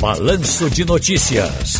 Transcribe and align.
Balanço 0.00 0.70
de 0.70 0.82
Notícias. 0.82 1.74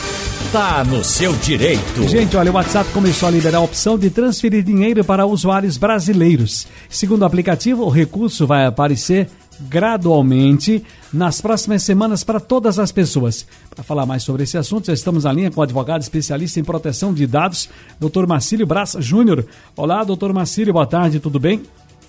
Tá 0.53 0.84
no 0.84 1.03
seu 1.03 1.33
direito. 1.33 2.07
Gente, 2.07 2.37
olha, 2.37 2.50
o 2.50 2.54
WhatsApp 2.54 2.93
começou 2.93 3.27
a 3.27 3.33
liberar 3.33 3.57
a 3.57 3.62
opção 3.62 3.99
de 3.99 4.11
transferir 4.11 4.62
dinheiro 4.62 5.03
para 5.03 5.25
usuários 5.25 5.78
brasileiros. 5.78 6.68
Segundo 6.91 7.22
o 7.22 7.25
aplicativo, 7.25 7.83
o 7.83 7.88
recurso 7.88 8.46
vai 8.46 8.66
aparecer 8.66 9.27
gradualmente 9.62 10.84
nas 11.11 11.41
próximas 11.41 11.82
semanas 11.82 12.22
para 12.22 12.38
todas 12.38 12.79
as 12.79 12.93
pessoas. 12.93 13.48
Para 13.75 13.83
falar 13.83 14.05
mais 14.05 14.23
sobre 14.23 14.43
esse 14.43 14.59
assunto, 14.59 14.89
já 14.89 14.93
estamos 14.93 15.25
na 15.25 15.32
linha 15.32 15.50
com 15.50 15.61
o 15.61 15.64
advogado 15.64 16.02
especialista 16.02 16.61
em 16.61 16.64
proteção 16.64 17.14
de 17.14 17.27
dados, 17.27 17.71
Dr. 17.98 18.27
Marcílio 18.27 18.66
Braz 18.66 18.96
Júnior. 18.98 19.46
Olá, 19.75 20.05
doutor 20.05 20.30
Marcílio, 20.34 20.75
boa 20.75 20.87
tarde, 20.87 21.21
tudo 21.21 21.41
bem? 21.41 21.62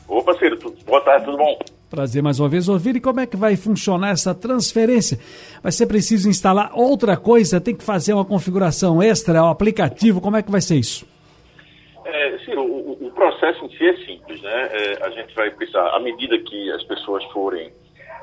Opa, 0.09 0.37
Ciro, 0.37 0.59
boa 0.85 0.99
tarde, 0.99 1.23
tudo 1.23 1.37
bom? 1.37 1.57
Prazer 1.91 2.23
mais 2.23 2.39
uma 2.39 2.47
vez 2.47 2.69
ouvir. 2.69 2.95
E 2.95 3.01
como 3.01 3.19
é 3.19 3.27
que 3.27 3.35
vai 3.35 3.57
funcionar 3.57 4.11
essa 4.11 4.33
transferência? 4.33 5.19
Vai 5.61 5.73
ser 5.73 5.87
preciso 5.87 6.29
instalar 6.29 6.71
outra 6.73 7.17
coisa? 7.17 7.59
Tem 7.59 7.75
que 7.75 7.83
fazer 7.83 8.13
uma 8.13 8.23
configuração 8.23 9.03
extra, 9.03 9.43
o 9.43 9.47
aplicativo? 9.47 10.21
Como 10.21 10.37
é 10.37 10.41
que 10.41 10.49
vai 10.49 10.61
ser 10.61 10.75
isso? 10.75 11.05
É, 12.05 12.37
Ciro, 12.45 12.63
o, 12.63 13.07
o 13.07 13.11
processo 13.11 13.65
em 13.65 13.69
si 13.71 13.85
é 13.85 13.97
simples, 14.05 14.41
né? 14.41 14.69
É, 14.71 15.05
a 15.05 15.09
gente 15.09 15.35
vai 15.35 15.51
precisar, 15.51 15.85
à 15.89 15.99
medida 15.99 16.39
que 16.39 16.71
as 16.71 16.83
pessoas 16.85 17.25
forem 17.25 17.69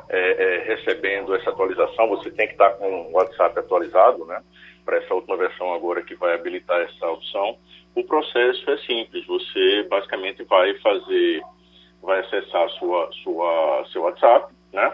é, 0.08 0.18
é 0.18 0.74
recebendo 0.74 1.34
essa 1.34 1.50
atualização, 1.50 2.08
você 2.08 2.30
tem 2.30 2.46
que 2.46 2.54
estar 2.54 2.70
com 2.70 2.88
o 2.88 3.12
WhatsApp 3.12 3.58
atualizado, 3.58 4.24
né? 4.24 4.40
Para 4.82 4.96
essa 4.96 5.12
última 5.12 5.36
versão 5.36 5.74
agora 5.74 6.02
que 6.02 6.14
vai 6.14 6.34
habilitar 6.34 6.80
essa 6.80 7.06
opção. 7.06 7.58
O 7.94 8.02
processo 8.02 8.70
é 8.70 8.78
simples. 8.78 9.26
Você 9.26 9.82
basicamente 9.90 10.42
vai 10.44 10.72
fazer 10.78 11.42
vai 12.08 12.20
acessar 12.20 12.68
sua, 12.70 13.10
sua, 13.22 13.86
seu 13.92 14.02
WhatsApp, 14.02 14.52
né? 14.72 14.92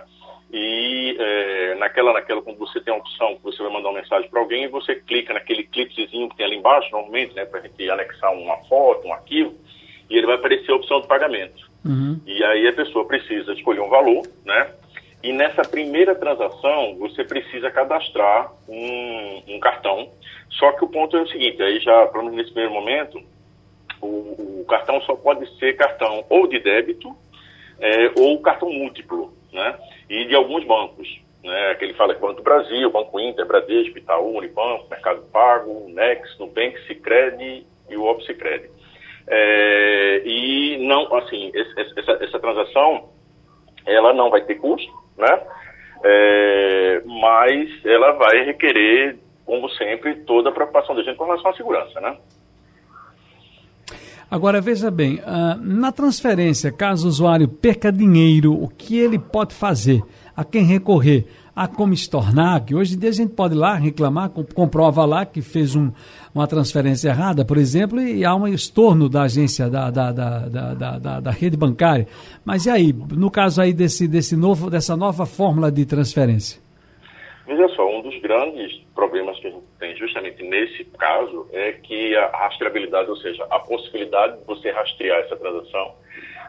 E 0.53 1.17
é, 1.19 1.75
naquela, 1.77 2.13
naquela, 2.13 2.43
quando 2.43 2.59
você 2.59 2.81
tem 2.81 2.93
a 2.93 2.97
opção 2.97 3.37
que 3.37 3.43
você 3.45 3.63
vai 3.63 3.73
mandar 3.73 3.91
uma 3.91 4.01
mensagem 4.01 4.29
para 4.29 4.41
alguém, 4.41 4.69
você 4.69 4.97
clica 4.97 5.33
naquele 5.33 5.63
clipezinho 5.63 6.29
que 6.29 6.37
tem 6.37 6.47
ali 6.47 6.57
embaixo, 6.57 6.91
normalmente, 6.91 7.33
né? 7.35 7.45
Para 7.45 7.61
a 7.61 7.63
gente 7.63 7.89
anexar 7.89 8.33
uma 8.33 8.57
foto, 8.69 9.07
um 9.07 9.13
arquivo, 9.13 9.55
e 10.11 10.17
ele 10.17 10.27
vai 10.27 10.35
aparecer 10.35 10.73
a 10.73 10.77
opção 10.77 11.01
de 11.01 11.07
pagamento. 11.07 11.71
Uhum. 11.85 12.21
E 12.27 12.43
aí 12.45 12.67
a 12.67 12.73
pessoa 12.73 13.07
precisa 13.07 13.53
escolher 13.53 13.81
um 13.81 13.89
valor, 13.89 14.27
né? 14.45 14.73
E 15.23 15.33
nessa 15.33 15.63
primeira 15.63 16.17
transação, 16.17 16.97
você 16.99 17.25
precisa 17.25 17.71
cadastrar 17.71 18.53
um, 18.69 19.43
um 19.49 19.61
cartão. 19.61 20.11
Só 20.51 20.73
que 20.73 20.85
o 20.85 20.89
ponto 20.89 21.17
é 21.17 21.23
o 21.23 21.29
seguinte, 21.29 21.63
aí 21.63 21.79
já, 21.81 22.07
pelo 22.09 22.25
menos 22.25 22.39
nesse 22.39 22.53
primeiro 22.53 22.75
momento, 22.75 23.21
o, 24.05 24.61
o 24.61 24.65
cartão 24.69 25.01
só 25.03 25.15
pode 25.17 25.47
ser 25.59 25.77
cartão 25.77 26.25
ou 26.29 26.47
de 26.47 26.59
débito 26.59 27.15
é, 27.81 28.13
ou 28.17 28.41
cartão 28.41 28.71
múltiplo, 28.71 29.33
né? 29.53 29.79
E 30.09 30.25
de 30.27 30.35
alguns 30.35 30.65
bancos, 30.65 31.09
né? 31.43 31.75
Que 31.75 31.85
ele 31.85 31.95
fala 31.95 32.15
Banco 32.15 32.35
do 32.35 32.43
Brasil, 32.43 32.91
Banco 32.91 33.19
Inter, 33.21 33.47
Bradesco, 33.47 33.99
Itaú, 33.99 34.37
Unibanco, 34.37 34.89
Mercado 34.91 35.23
Pago, 35.33 35.89
Nex, 35.89 36.39
Nubank, 36.39 36.79
Sicredi 36.87 37.67
e 37.89 37.97
o 37.97 38.05
Opsicredi. 38.05 38.71
É, 39.27 40.23
e 40.25 40.87
não, 40.87 41.15
assim, 41.17 41.51
essa, 41.55 42.25
essa, 42.25 42.39
transação, 42.39 43.09
ela 43.87 44.13
não 44.13 44.31
vai 44.31 44.43
ter 44.43 44.57
custo, 44.57 44.93
né? 45.17 45.41
É, 46.05 47.03
mas 47.07 47.85
ela 47.87 48.13
vai 48.13 48.45
requerer, 48.45 49.17
como 49.47 49.69
sempre, 49.71 50.17
toda 50.27 50.51
a 50.51 50.53
preocupação 50.53 50.95
da 50.95 51.03
gente 51.03 51.17
com 51.17 51.25
relação 51.25 51.51
à 51.51 51.55
segurança, 51.55 52.01
né? 52.01 52.19
Agora, 54.35 54.61
veja 54.61 54.91
bem, 54.91 55.21
uh, 55.21 55.57
na 55.63 55.93
transferência, 55.93 56.73
caso 56.73 57.07
o 57.07 57.09
usuário 57.09 57.47
perca 57.47 57.93
dinheiro, 57.93 58.53
o 58.53 58.67
que 58.67 58.99
ele 58.99 59.17
pode 59.17 59.55
fazer? 59.55 60.03
A 60.37 60.43
quem 60.43 60.65
recorrer? 60.65 61.25
A 61.55 61.69
como 61.69 61.95
estornar? 61.95 62.65
Que 62.65 62.75
hoje 62.75 62.97
em 62.97 62.99
dia 62.99 63.11
a 63.11 63.13
gente 63.13 63.33
pode 63.33 63.55
ir 63.55 63.59
lá 63.59 63.77
reclamar, 63.77 64.31
comprova 64.31 65.05
lá 65.05 65.25
que 65.25 65.41
fez 65.41 65.77
um, 65.77 65.93
uma 66.35 66.49
transferência 66.49 67.11
errada, 67.11 67.45
por 67.45 67.57
exemplo, 67.57 68.01
e 68.01 68.25
há 68.25 68.35
um 68.35 68.49
estorno 68.49 69.09
da 69.09 69.23
agência, 69.23 69.71
da, 69.71 69.89
da, 69.89 70.11
da, 70.11 70.39
da, 70.49 70.99
da, 70.99 71.21
da 71.21 71.31
rede 71.31 71.57
bancária. 71.57 72.09
Mas 72.45 72.67
e 72.67 72.71
aí, 72.71 72.93
no 72.93 73.31
caso 73.31 73.63
aí 73.63 73.73
desse, 73.73 74.09
desse 74.09 74.35
novo, 74.35 74.69
dessa 74.69 74.97
nova 74.97 75.27
fórmula 75.27 75.71
de 75.71 75.87
transferência? 75.87 76.61
Veja 77.47 77.69
só, 77.69 77.89
um 77.89 78.03
dos 78.03 78.21
grandes 78.21 78.84
problemas 78.95 79.39
que 79.39 79.49
a 79.49 79.51
gente 79.51 79.67
tem 79.79 79.97
justamente 79.97 80.43
nesse 80.43 80.85
caso 80.85 81.49
é 81.53 81.73
que 81.73 82.17
a 82.17 82.27
rastreabilidade, 82.29 83.11
ou 83.11 83.17
seja, 83.17 83.45
a 83.51 83.59
possibilidade 83.59 84.39
de 84.39 84.45
você 84.45 84.71
rastrear 84.71 85.21
essa 85.21 85.37
transação, 85.37 85.95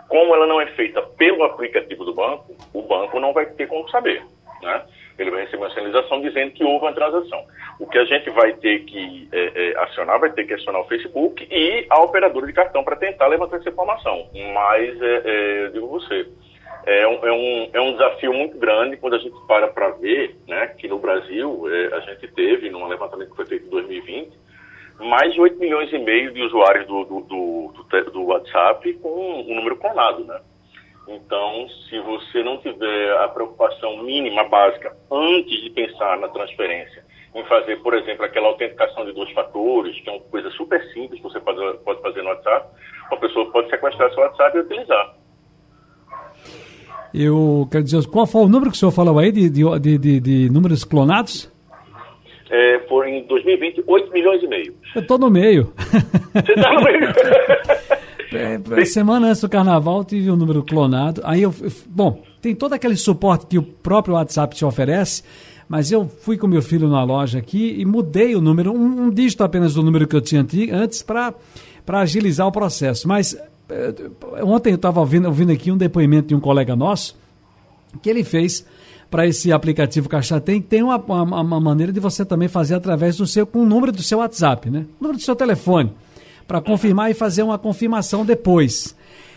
como 0.07 0.35
ela 0.35 0.45
não 0.45 0.61
é 0.61 0.67
feita 0.67 1.01
pelo 1.01 1.44
aplicativo 1.44 2.06
do 2.06 2.13
banco, 2.13 2.56
o 2.73 2.81
banco 2.81 3.19
não 3.19 3.33
vai 3.33 3.45
ter 3.47 3.67
como 3.67 3.89
saber, 3.89 4.23
né? 4.61 4.83
Ele 5.17 5.31
vai 5.31 5.45
receber 5.45 5.63
uma 5.63 5.69
sinalização 5.69 6.22
dizendo 6.22 6.51
que 6.51 6.63
houve 6.63 6.85
uma 6.85 6.94
transação. 6.94 7.45
O 7.79 7.88
que 7.88 7.97
a 7.97 8.03
gente 8.03 8.29
vai 8.31 8.51
ter 8.53 8.79
que 8.83 9.29
é, 9.31 9.72
é, 9.72 9.77
acionar, 9.83 10.19
vai 10.19 10.29
ter 10.31 10.45
que 10.45 10.53
acionar 10.53 10.81
o 10.81 10.88
Facebook 10.88 11.47
e 11.50 11.85
a 11.89 12.01
operadora 12.01 12.45
de 12.45 12.51
cartão 12.51 12.83
para 12.83 12.97
tentar 12.97 13.27
levantar 13.27 13.57
essa 13.57 13.69
informação. 13.69 14.27
Mas, 14.53 15.01
é, 15.01 15.22
é 15.23 15.66
eu 15.66 15.72
digo 15.72 15.88
você, 15.88 16.27
é 16.85 17.07
um, 17.07 17.25
é 17.25 17.31
um, 17.31 17.69
é 17.73 17.81
um 17.81 17.91
desafio 17.94 18.31
muito 18.31 18.57
grande 18.59 18.97
quando 18.97 19.16
a 19.16 19.19
gente 19.19 19.35
para 19.47 19.68
para 19.68 19.90
ver 19.91 20.35
né, 20.47 20.68
que 20.68 20.88
no 20.88 21.00
Brasil 21.00 21.66
é, 21.68 21.96
a 21.96 22.00
gente 22.01 22.28
teve, 22.28 22.69
num 22.69 22.88
levantamento 22.88 23.31
que 23.31 23.35
foi 23.35 23.46
feito 23.47 23.66
em 23.66 23.69
2020, 23.69 24.31
mais 25.00 25.34
de 25.34 25.41
8 25.41 25.59
milhões 25.59 25.91
e 25.91 25.97
meio 25.97 26.31
de 26.31 26.41
usuários 26.44 26.85
do, 26.88 27.03
do, 27.03 27.22
do, 27.22 28.12
do, 28.12 28.24
WhatsApp 28.25 28.94
com 28.95 29.41
um 29.41 29.56
número 29.56 29.75
clonado, 29.78 30.24
né? 30.24 30.40
Então, 31.07 31.68
se 31.90 32.00
você 32.00 32.41
não 32.44 32.57
tiver 32.59 33.18
a 33.18 33.28
preocupação 33.28 34.03
mínima, 34.03 34.44
básica, 34.44 34.95
antes 35.12 35.62
de 35.62 35.69
pensar 35.72 36.18
na 36.18 36.28
transferência, 36.29 37.03
em 37.34 37.44
fazer, 37.45 37.75
por 37.81 37.94
exemplo, 37.94 38.25
aquela 38.25 38.47
autenticação 38.47 39.06
de 39.06 39.12
dois 39.12 39.29
fatores, 39.31 40.00
que 40.01 40.09
é 40.09 40.13
uma 40.13 40.22
coisa 40.22 40.50
super 40.51 40.81
simples 40.94 41.19
que 41.19 41.24
você 41.24 41.40
pode, 41.40 41.78
pode 41.79 42.01
fazer 42.01 42.22
no 42.22 42.29
WhatsApp, 42.29 42.69
uma 43.12 43.19
pessoa 43.19 43.51
pode 43.51 43.69
sequestrar 43.69 44.09
seu 44.13 44.24
WhatsApp 44.24 44.57
e 44.57 44.62
utilizar. 44.62 45.25
Eu 47.18 47.66
quero 47.72 47.84
dizer, 47.84 48.06
qual 48.08 48.28
foi 48.28 48.42
o 48.42 48.50
número 48.50 48.70
que 48.70 48.76
o 48.76 48.80
senhor 48.80 48.92
falou 48.92 49.18
aí 49.18 49.31
de, 49.31 49.50
de, 49.50 49.98
de, 49.98 50.20
de 50.20 50.50
números 50.50 50.84
clonados? 50.84 51.50
É, 52.50 52.80
foi 52.90 53.09
em 53.09 53.28
2020, 53.28 53.84
8 53.88 54.12
milhões 54.12 54.44
e 54.44 54.48
meio. 54.48 54.74
Eu 54.94 55.02
estou 55.02 55.18
no 55.18 55.30
meio. 55.30 55.74
Você 56.34 56.52
está 56.52 56.74
no 56.74 56.84
meio? 56.84 57.00
é, 58.81 58.86
semana 58.86 59.28
antes 59.28 59.42
do 59.42 59.50
carnaval 59.50 60.04
tive 60.04 60.30
um 60.30 60.36
número 60.36 60.62
clonado. 60.62 61.22
Aí 61.24 61.42
eu. 61.42 61.54
Bom, 61.88 62.22
tem 62.42 62.54
todo 62.54 62.74
aquele 62.74 62.98
suporte 62.98 63.48
que 63.48 63.58
o 63.58 63.64
próprio 63.64 64.16
WhatsApp 64.16 64.54
te 64.54 64.66
oferece, 64.66 65.24
mas 65.70 65.92
eu 65.92 66.06
fui 66.06 66.38
com 66.38 66.48
meu 66.48 66.62
filho 66.62 66.90
na 66.90 67.04
loja 67.04 67.40
aqui 67.40 67.75
e 67.80 67.86
mudei 67.86 68.36
o 68.36 68.42
número, 68.42 68.74
um, 68.74 69.06
um 69.06 69.09
dígito 69.09 69.44
apenas 69.44 69.74
do 69.74 69.81
número 69.81 70.06
que 70.06 70.16
eu 70.16 70.22
tinha 70.22 70.46
antes 70.74 71.02
para 71.02 71.34
agilizar 71.88 72.46
o 72.46 72.52
processo. 72.52 73.08
Mas 73.08 73.38
ontem 74.44 74.72
eu 74.72 74.76
estava 74.76 75.00
ouvindo, 75.00 75.26
ouvindo 75.26 75.52
aqui 75.52 75.72
um 75.72 75.78
depoimento 75.78 76.30
de 76.30 76.36
um 76.36 76.40
colega 76.40 76.76
nosso 76.76 77.16
que 78.02 78.09
ele 78.09 78.24
fez 78.24 78.66
para 79.09 79.26
esse 79.26 79.52
aplicativo 79.52 80.09
Caixa 80.09 80.40
Tem, 80.42 80.62
tem 80.62 80.84
uma, 80.84 80.98
uma, 80.98 81.42
uma, 81.42 81.59
maneira 81.59 81.92
de 81.92 82.00
você 82.00 82.25
também 82.25 82.48
fazer 82.48 82.75
através 82.75 83.18
do 83.18 83.25
seu, 83.25 83.46
com 83.46 83.59
o 83.59 83.66
número 83.66 83.92
do 83.92 84.02
seu 84.02 84.20
WhatsApp, 84.20 84.70
né? 84.70 84.86
O 85.00 85.04
número 85.04 85.18
do 85.18 85.24
seu 85.24 85.36
telefone, 85.36 85.92
para 86.48 86.59
confirmar 86.59 87.09
e 87.09 87.14
fazer 87.14 87.44
uma 87.44 87.58
confirmação 87.58 88.25
depois. 88.25 88.96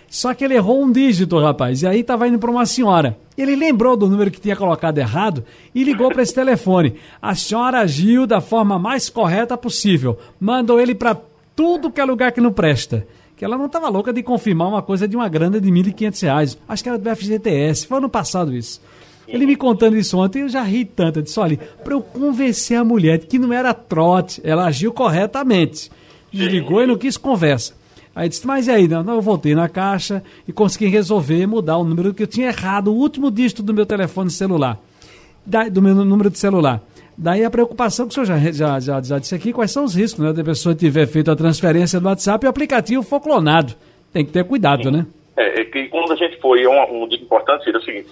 Só 0.08 0.32
que 0.32 0.42
ele 0.42 0.54
errou 0.54 0.82
um 0.82 0.90
dígito, 0.90 1.38
rapaz, 1.38 1.82
e 1.82 1.86
aí 1.86 2.00
estava 2.00 2.26
indo 2.26 2.38
para 2.38 2.50
uma 2.50 2.64
senhora. 2.64 3.16
Ele 3.36 3.54
lembrou 3.54 3.96
do 3.96 4.08
número 4.08 4.30
que 4.30 4.40
tinha 4.40 4.56
colocado 4.56 4.98
errado 4.98 5.44
e 5.74 5.84
ligou 5.84 6.10
para 6.10 6.22
esse 6.22 6.34
telefone. 6.34 6.94
A 7.20 7.34
senhora 7.34 7.80
agiu 7.80 8.26
da 8.26 8.40
forma 8.40 8.78
mais 8.78 9.10
correta 9.10 9.56
possível. 9.56 10.18
Mandou 10.40 10.80
ele 10.80 10.94
para 10.94 11.16
tudo 11.54 11.90
que 11.90 12.00
é 12.00 12.04
lugar 12.04 12.32
que 12.32 12.40
não 12.40 12.52
presta 12.52 13.06
que 13.38 13.44
ela 13.44 13.56
não 13.56 13.66
estava 13.66 13.88
louca 13.88 14.12
de 14.12 14.20
confirmar 14.20 14.66
uma 14.66 14.82
coisa 14.82 15.06
de 15.06 15.14
uma 15.14 15.28
grana 15.28 15.60
de 15.60 15.70
R$ 15.70 15.82
1.500. 15.84 16.58
Acho 16.68 16.82
que 16.82 16.88
era 16.88 16.98
do 16.98 17.16
FGTS. 17.16 17.86
Foi 17.86 17.98
ano 17.98 18.08
passado 18.08 18.54
isso. 18.54 18.80
Ele 19.28 19.46
me 19.46 19.54
contando 19.54 19.96
isso 19.96 20.18
ontem, 20.18 20.42
eu 20.42 20.48
já 20.48 20.62
ri 20.62 20.84
tanto. 20.84 21.20
Eu 21.20 21.22
disse, 21.22 21.38
olha, 21.38 21.56
para 21.84 21.94
eu 21.94 22.02
convencer 22.02 22.76
a 22.76 22.84
mulher 22.84 23.18
de 23.18 23.26
que 23.26 23.38
não 23.38 23.52
era 23.52 23.72
trote, 23.72 24.40
ela 24.42 24.66
agiu 24.66 24.92
corretamente. 24.92 25.88
Desligou 26.32 26.82
e 26.82 26.86
não 26.88 26.98
quis 26.98 27.16
conversa. 27.16 27.74
Aí 28.12 28.28
disse, 28.28 28.44
mas 28.44 28.66
e 28.66 28.72
aí? 28.72 28.88
Não, 28.88 29.14
eu 29.14 29.22
voltei 29.22 29.54
na 29.54 29.68
caixa 29.68 30.20
e 30.46 30.52
consegui 30.52 30.86
resolver 30.86 31.46
mudar 31.46 31.76
o 31.76 31.84
número 31.84 32.12
que 32.12 32.24
eu 32.24 32.26
tinha 32.26 32.48
errado, 32.48 32.88
o 32.88 32.96
último 32.96 33.30
dígito 33.30 33.62
do 33.62 33.72
meu 33.72 33.86
telefone 33.86 34.30
celular, 34.30 34.80
do 35.70 35.80
meu 35.80 35.94
número 35.94 36.28
de 36.28 36.38
celular. 36.38 36.82
Daí 37.20 37.44
a 37.44 37.50
preocupação 37.50 38.06
que 38.06 38.12
o 38.12 38.14
senhor 38.14 38.26
já, 38.26 38.38
já, 38.52 38.78
já, 38.78 39.02
já 39.02 39.18
disse 39.18 39.34
aqui, 39.34 39.52
quais 39.52 39.72
são 39.72 39.82
os 39.82 39.96
riscos, 39.96 40.24
né? 40.24 40.32
Da 40.32 40.44
pessoa 40.44 40.72
tiver 40.72 41.04
feito 41.08 41.28
a 41.32 41.34
transferência 41.34 41.98
do 41.98 42.06
WhatsApp 42.06 42.44
e 42.44 42.46
o 42.46 42.50
aplicativo 42.50 43.02
for 43.02 43.20
clonado. 43.20 43.74
Tem 44.12 44.24
que 44.24 44.30
ter 44.30 44.44
cuidado, 44.44 44.84
Sim. 44.84 44.90
né? 44.92 45.06
É, 45.36 45.60
é, 45.60 45.64
que 45.64 45.88
quando 45.88 46.12
a 46.12 46.16
gente 46.16 46.40
foi, 46.40 46.64
um, 46.64 47.02
um 47.02 47.08
dica 47.08 47.24
importante 47.24 47.64
seria 47.64 47.80
o 47.80 47.82
seguinte, 47.82 48.08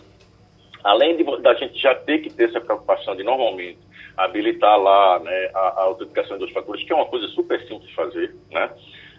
além 0.83 1.17
de, 1.17 1.25
da 1.41 1.55
gente 1.55 1.81
já 1.81 1.95
ter 1.95 2.19
que 2.19 2.31
ter 2.31 2.49
essa 2.49 2.61
preocupação 2.61 3.15
de 3.15 3.23
normalmente 3.23 3.79
habilitar 4.17 4.77
lá 4.77 5.21
né, 5.21 5.51
a, 5.55 5.59
a 5.59 5.83
autenticação 5.83 6.37
dos 6.37 6.51
fatores, 6.51 6.85
que 6.85 6.93
é 6.93 6.97
uma 6.97 7.07
coisa 7.07 7.29
super 7.29 7.61
simples 7.61 7.89
de 7.89 7.95
fazer, 7.95 8.35
né? 8.51 8.71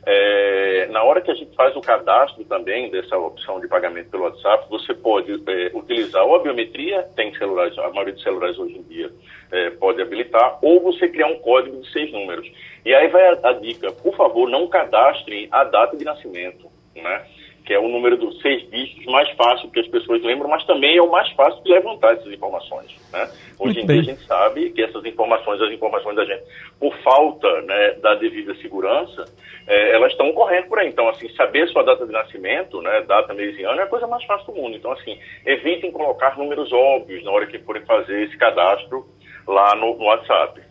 É, 0.09 0.87
na 0.89 1.03
hora 1.03 1.19
que 1.19 1.29
a 1.29 1.33
gente 1.33 1.53
faz 1.53 1.75
o 1.75 1.81
cadastro 1.81 2.41
também 2.45 2.89
dessa 2.89 3.17
opção 3.17 3.59
de 3.59 3.67
pagamento 3.67 4.09
pelo 4.09 4.23
WhatsApp, 4.23 4.65
você 4.69 4.93
pode 4.93 5.33
é, 5.33 5.71
utilizar 5.73 6.23
ou 6.25 6.37
a 6.37 6.39
biometria, 6.39 7.03
tem 7.13 7.35
celulares, 7.35 7.77
a 7.77 7.89
maioria 7.89 8.13
dos 8.13 8.23
celulares 8.23 8.57
hoje 8.57 8.77
em 8.77 8.83
dia 8.83 9.11
é, 9.51 9.69
pode 9.71 10.01
habilitar, 10.01 10.59
ou 10.61 10.79
você 10.79 11.09
criar 11.09 11.27
um 11.27 11.39
código 11.39 11.81
de 11.81 11.91
seis 11.91 12.09
números. 12.13 12.49
E 12.85 12.95
aí 12.95 13.09
vai 13.09 13.33
a, 13.33 13.49
a 13.49 13.51
dica, 13.51 13.91
por 13.91 14.15
favor, 14.15 14.49
não 14.49 14.69
cadastre 14.69 15.49
a 15.51 15.65
data 15.65 15.97
de 15.97 16.05
nascimento, 16.05 16.71
né? 16.95 17.25
Que 17.67 17.73
é 17.73 17.79
o 17.79 17.89
número 17.89 18.15
dos 18.15 18.41
seis 18.41 18.65
dígitos 18.71 19.05
mais 19.07 19.29
fácil 19.31 19.69
que 19.69 19.81
as 19.81 19.87
pessoas 19.89 20.23
lembram, 20.23 20.49
mas 20.49 20.65
também 20.65 20.95
é 20.95 21.01
o 21.01 21.11
mais 21.11 21.29
fácil 21.33 21.61
de 21.63 21.69
levantar 21.69 22.13
essas 22.13 22.31
informações. 22.31 22.95
Né? 23.11 23.29
Hoje 23.59 23.75
Muito 23.75 23.79
em 23.81 23.85
bem. 23.85 24.01
dia 24.01 24.13
a 24.13 24.15
gente 24.15 24.25
sabe 24.25 24.69
que 24.69 24.81
essas 24.81 25.03
informações, 25.03 25.61
as 25.61 25.73
informações 25.73 26.15
da 26.15 26.23
gente, 26.23 26.43
por 26.79 26.95
falta 26.99 27.61
né, 27.63 27.91
da 28.01 28.15
devida 28.15 28.55
segurança, 28.55 29.25
é, 29.67 29.95
elas 29.95 30.13
estão 30.13 30.31
correndo 30.31 30.69
por 30.69 30.79
aí. 30.79 30.87
Então, 30.87 31.09
assim, 31.09 31.27
saber 31.35 31.67
sua 31.67 31.83
data 31.83 32.05
de 32.05 32.13
nascimento, 32.13 32.81
né, 32.81 33.01
data, 33.01 33.33
mês 33.33 33.59
e 33.59 33.63
ano, 33.63 33.81
é 33.81 33.83
a 33.83 33.87
coisa 33.87 34.07
mais 34.07 34.23
fácil 34.23 34.53
do 34.53 34.61
mundo. 34.61 34.77
Então, 34.77 34.93
assim, 34.93 35.19
evitem 35.45 35.91
colocar 35.91 36.37
números 36.37 36.71
óbvios 36.71 37.21
na 37.25 37.31
hora 37.31 37.47
que 37.47 37.59
forem 37.59 37.83
fazer 37.83 38.23
esse 38.23 38.37
cadastro 38.37 39.05
lá 39.45 39.75
no, 39.75 39.97
no 39.97 40.05
WhatsApp. 40.05 40.66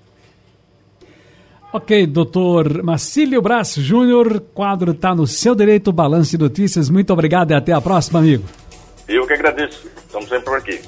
Ok, 1.73 2.07
doutor 2.07 2.83
Marcílio 2.83 3.43
Brás 3.43 3.75
Júnior, 3.75 4.41
quadro 4.55 4.93
está 4.93 5.15
no 5.15 5.27
seu 5.27 5.55
direito, 5.55 5.93
Balanço 5.93 6.31
de 6.31 6.43
Notícias. 6.43 6.89
Muito 6.89 7.13
obrigado 7.13 7.51
e 7.51 7.55
até 7.55 7.73
a 7.73 7.81
próxima, 7.81 8.21
amigo. 8.21 8.45
Eu 9.09 9.27
que 9.27 9.35
agradeço. 9.35 9.87
Estamos 10.07 10.29
sempre 10.29 10.45
por 10.45 10.59
aqui. 10.59 10.81